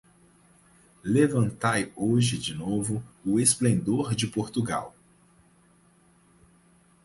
Levantai 1.03 1.93
hoje 1.95 2.35
de 2.39 2.55
novo 2.55 3.03
o 3.23 3.39
esplendor 3.39 4.15
de 4.15 4.25
Portugal! 4.25 4.95